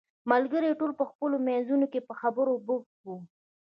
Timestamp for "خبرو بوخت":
2.21-2.93